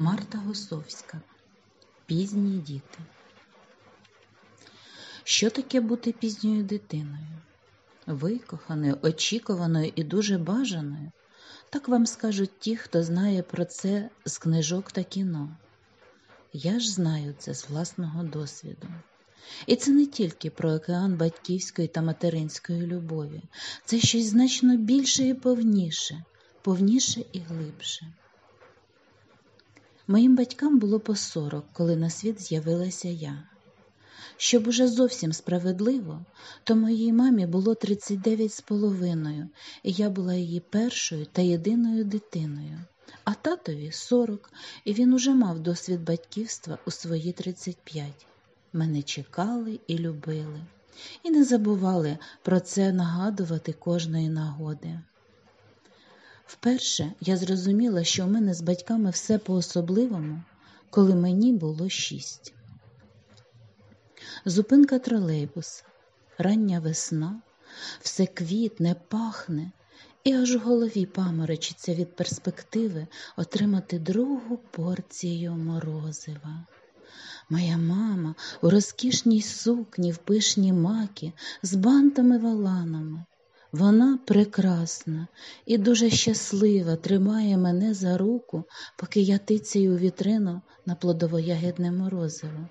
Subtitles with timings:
[0.00, 1.20] Марта Госовська
[2.06, 2.98] Пізні діти.
[5.24, 7.26] Що таке бути пізньою дитиною?
[8.06, 11.10] Викоханою, очікуваною і дуже бажаною?
[11.70, 15.56] Так вам скажуть ті, хто знає про це з книжок та кіно.
[16.52, 18.86] Я ж знаю це з власного досвіду.
[19.66, 23.42] І це не тільки про океан батьківської та материнської любові,
[23.84, 26.24] це щось значно більше і повніше,
[26.62, 28.12] повніше і глибше.
[30.10, 33.42] Моїм батькам було по сорок, коли на світ з'явилася я.
[34.36, 36.24] Щоб уже зовсім справедливо,
[36.64, 39.48] то моїй мамі було 39 з половиною,
[39.82, 42.78] і я була її першою та єдиною дитиною,
[43.24, 44.52] а татові 40,
[44.84, 48.26] і він уже мав досвід батьківства у свої 35.
[48.72, 50.60] Мене чекали і любили,
[51.22, 55.00] і не забували про це нагадувати кожної нагоди.
[56.48, 60.42] Вперше я зрозуміла, що у мене з батьками все по-особливому,
[60.90, 62.54] коли мені було шість.
[64.44, 65.84] Зупинка тролейбуса,
[66.38, 67.40] рання весна,
[68.00, 69.72] все квітне, пахне,
[70.24, 73.06] і аж у голові паморочиться від перспективи
[73.36, 76.66] отримати другу порцію морозива.
[77.50, 83.24] Моя мама у розкішній сукні, в пишні маки, з бантами валанами.
[83.72, 85.28] Вона прекрасна
[85.66, 88.64] і дуже щаслива тримає мене за руку,
[88.96, 92.68] поки я тицяю вітрину на плодово-ягідне морозиво.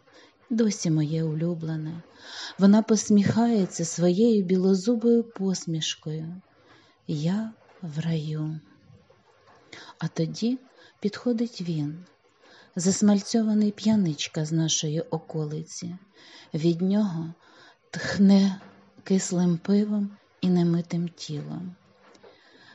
[0.49, 2.01] Досі моє улюблене.
[2.59, 6.41] Вона посміхається своєю білозубою посмішкою.
[7.07, 8.59] Я в раю.
[9.99, 10.59] А тоді
[10.99, 12.05] підходить він,
[12.75, 15.95] засмальцьований п'яничка з нашої околиці.
[16.53, 17.33] Від нього
[17.91, 18.61] тхне
[19.03, 21.75] кислим пивом і немитим тілом.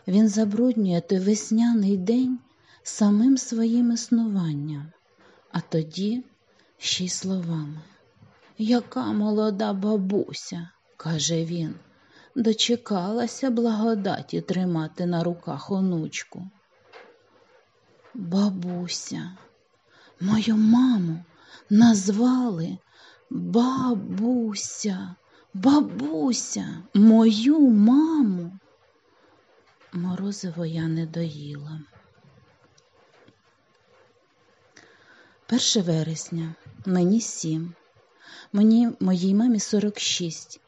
[0.08, 2.38] Він забруднює той весняний день
[2.82, 4.92] самим своїм існуванням,
[5.50, 6.24] а тоді
[6.78, 7.80] ще й словами.
[8.58, 11.74] Яка молода бабуся, каже він,
[12.34, 16.50] дочекалася благодаті тримати на руках онучку.
[18.14, 19.36] Бабуся,
[20.20, 21.24] мою маму
[21.70, 22.78] назвали
[23.30, 25.14] бабуся.
[25.54, 28.58] Бабуся, мою маму.
[29.92, 31.80] Морозиво я не доїла.
[35.46, 36.54] Перше вересня,
[36.86, 37.74] мені сім,
[38.52, 40.60] мені моїй мамі сорок шість,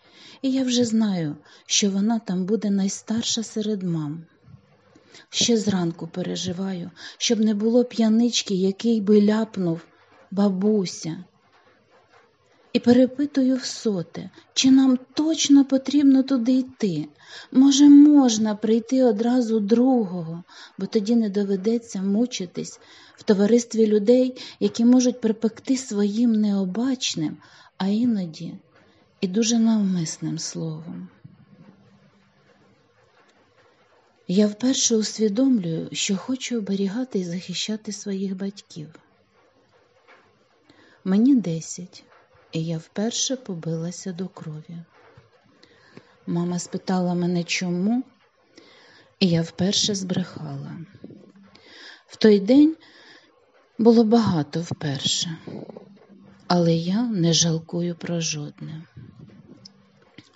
[0.43, 1.37] і я вже знаю,
[1.67, 4.27] що вона там буде найстарша серед мам.
[5.31, 9.81] Ще зранку переживаю, щоб не було п'янички, який би ляпнув
[10.31, 11.25] бабуся
[12.75, 17.09] і перепитую в соте, чи нам точно потрібно туди йти.
[17.53, 20.45] Може, можна прийти одразу другого,
[20.79, 22.81] бо тоді не доведеться мучитись
[23.17, 27.37] в товаристві людей, які можуть припекти своїм необачним,
[27.79, 28.55] а іноді
[29.21, 31.09] і дуже навмисним словом.
[34.29, 38.89] Я вперше усвідомлюю, що хочу оберігати і захищати своїх батьків.
[41.05, 42.05] Мені десять
[42.55, 44.79] і я вперше побилася до крові.
[46.27, 48.03] Мама спитала мене чому,
[49.21, 50.77] і я вперше збрехала.
[52.07, 52.77] В той день
[53.79, 55.37] було багато вперше,
[56.47, 58.83] але я не жалкую про жодне.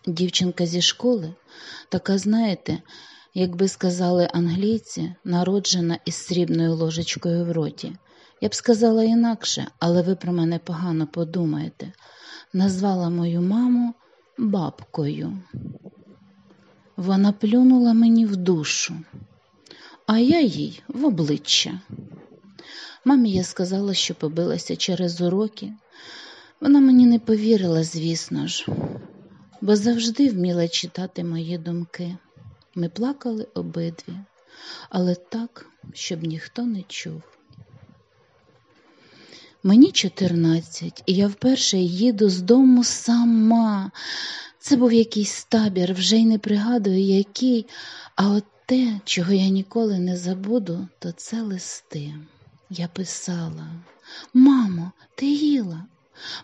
[0.07, 1.35] Дівчинка зі школи,
[1.89, 2.79] така, знаєте,
[3.35, 7.93] як би сказали англійці, народжена із срібною ложечкою в роті.
[8.41, 11.93] Я б сказала інакше, але ви про мене погано подумаєте.
[12.53, 13.95] Назвала мою маму
[14.39, 15.39] бабкою.
[16.97, 18.95] Вона плюнула мені в душу,
[20.07, 21.81] а я їй в обличчя.
[23.05, 25.73] Мамі я сказала, що побилася через уроки.
[26.61, 28.67] Вона мені не повірила, звісно ж,
[29.61, 32.17] бо завжди вміла читати мої думки.
[32.75, 34.15] Ми плакали обидві,
[34.91, 37.23] але так, щоб ніхто не чув.
[39.69, 43.91] Мені 14, і я вперше їду з дому сама.
[44.59, 47.67] Це був якийсь табір, вже й не пригадую, який,
[48.17, 52.15] а от те, чого я ніколи не забуду, то це листи.
[52.71, 53.69] Я писала:
[54.35, 55.85] Мамо, ти їла.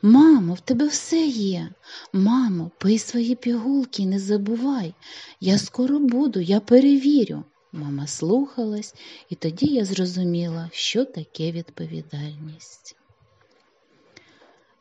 [0.03, 1.69] Мамо, в тебе все є.
[2.13, 4.95] Мамо, пий свої пігулки, не забувай.
[5.41, 7.45] Я скоро буду, я перевірю.
[7.73, 8.95] Мама слухалась,
[9.31, 12.97] і тоді я зрозуміла, що таке відповідальність.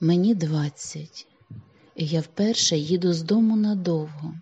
[0.03, 1.27] Мені двадцять,
[1.95, 4.33] і я вперше їду з дому надовго.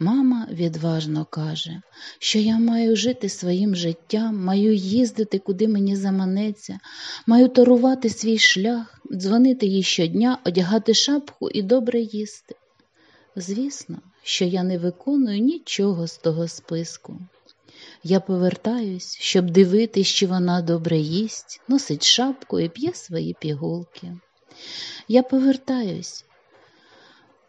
[0.00, 1.82] Мама відважно каже,
[2.18, 6.78] що я маю жити своїм життям, маю їздити, куди мені заманеться,
[7.26, 12.54] маю торувати свій шлях, дзвонити їй щодня, одягати шапку і добре їсти.
[13.36, 17.18] Звісно, що я не виконую нічого з того списку.
[18.04, 24.12] Я повертаюсь, щоб дивитись, чи вона добре їсть, носить шапку і п'є свої пігулки.
[25.08, 26.24] Я повертаюсь,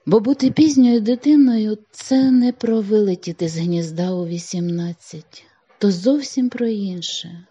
[0.06, 5.44] бо бути пізньою дитиною це не про вилетіти з гнізда у 18,
[5.77, 7.45] то зовсім про інше.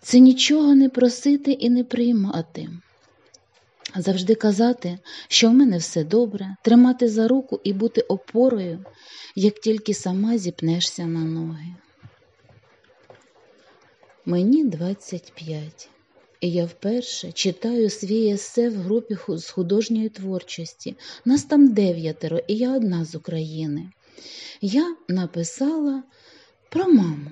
[0.00, 2.68] Це нічого не просити і не приймати.
[3.96, 4.98] Завжди казати,
[5.28, 8.84] що в мене все добре, тримати за руку і бути опорою,
[9.34, 11.74] як тільки сама зіпнешся на ноги.
[14.24, 15.97] Мені 25, і
[16.40, 20.96] я вперше читаю свій есе в групі з художньої творчості.
[21.24, 23.90] Нас там дев'ятеро, і я одна з України.
[24.60, 26.02] Я написала
[26.70, 27.30] про маму.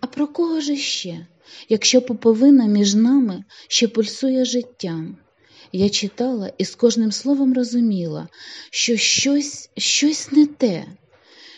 [0.00, 1.26] А про кого ж ще,
[1.68, 5.16] якщо поповина між нами ще пульсує життям?
[5.72, 8.28] Я читала і з кожним словом розуміла,
[8.70, 10.84] що щось, щось не те,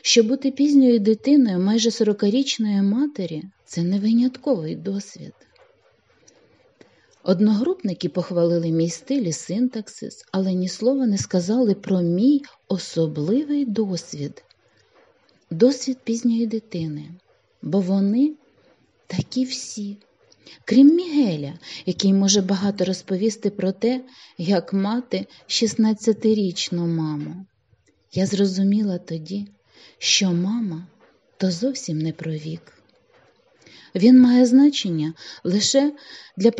[0.03, 5.33] що бути пізньою дитиною майже сорокарічної матері це не винятковий досвід.
[7.23, 14.45] Одногрупники похвалили мій стиль і синтаксис, але ні слова не сказали про мій особливий досвід,
[15.51, 17.05] досвід пізньої дитини,
[17.63, 18.35] бо вони
[19.07, 19.97] такі всі.
[20.65, 24.05] Крім Мігеля, який може багато розповісти про те,
[24.39, 27.47] як мати 16-річну маму.
[28.13, 29.47] Я зрозуміла тоді,
[29.99, 30.87] що мама
[31.37, 32.80] то зовсім не про вік.
[33.95, 35.15] Він має значення
[35.45, 35.93] лише
[36.37, 36.51] для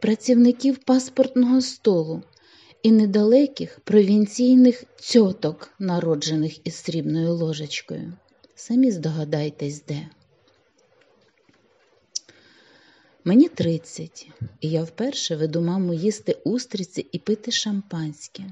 [0.00, 2.22] працівників паспортного столу
[2.82, 8.12] і недалеких провінційних цьоток, народжених із срібною ложечкою.
[8.54, 10.08] Самі здогадайтесь, де.
[13.24, 14.28] Мені 30,
[14.60, 18.42] і я вперше веду маму їсти устриці і пити шампанське.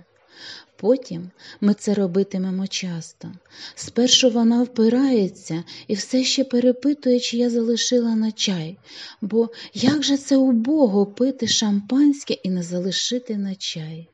[0.76, 1.30] Потім
[1.60, 3.28] ми це робитимемо часто.
[3.74, 8.76] Спершу вона впирається і все ще перепитує, чи я залишила на чай,
[9.20, 14.08] бо як же це убого пити шампанське і не залишити на чай?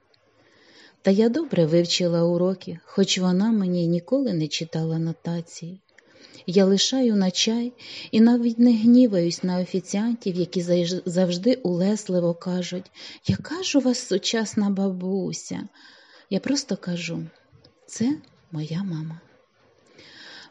[1.02, 5.80] Та я добре вивчила уроки, хоч вона мені ніколи не читала нотації.
[6.46, 7.72] Я лишаю на чай
[8.10, 10.62] і навіть не гніваюсь на офіціантів, які
[11.06, 12.90] завжди улесливо кажуть,
[13.26, 15.68] яка ж у вас сучасна бабуся.
[16.30, 17.26] Я просто кажу,
[17.86, 18.16] це
[18.52, 19.20] моя мама.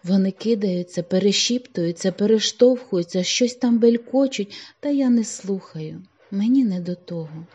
[0.04, 6.04] Вони кидаються, перешіптуються, перештовхуються, щось там белькочуть, та я не слухаю.
[6.32, 7.48] Мені не до того.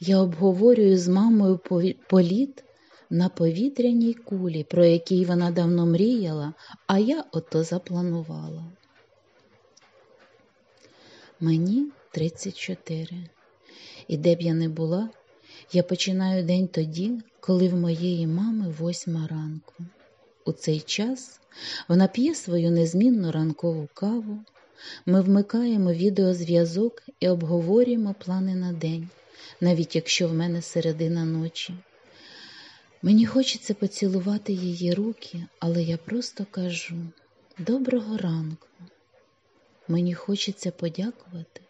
[0.00, 1.60] Я обговорюю з мамою
[2.08, 2.64] політ
[3.10, 6.52] на повітряній кулі, про який вона давно мріяла,
[6.86, 8.64] а я ото запланувала.
[11.40, 13.08] Мені 34.
[14.08, 15.10] І де б я не була,
[15.72, 19.74] я починаю день тоді, коли в моєї мами восьма ранку.
[20.44, 21.40] У цей час
[21.88, 24.38] вона п'є свою незмінну ранкову каву.
[25.06, 29.08] Ми вмикаємо відеозв'язок і обговорюємо плани на день,
[29.60, 31.74] навіть якщо в мене середина ночі.
[33.02, 36.96] Мені хочеться поцілувати її руки, але я просто кажу
[37.58, 38.66] доброго ранку.
[39.88, 41.60] Мені хочеться подякувати,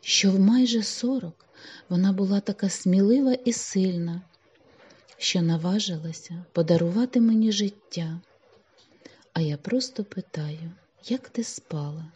[0.00, 1.45] що в майже сорок
[1.88, 4.22] вона була така смілива і сильна,
[5.18, 8.20] що наважилася подарувати мені життя.
[9.32, 10.72] А я просто питаю,
[11.04, 12.12] як ти спала?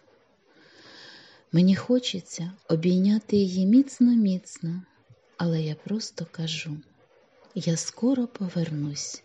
[1.53, 4.83] Мені хочеться обійняти її міцно-міцно,
[5.37, 6.77] але я просто кажу.
[7.55, 9.23] Я скоро повернусь.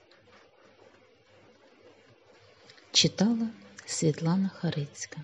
[2.91, 3.47] Читала
[3.85, 5.21] Світлана Харицька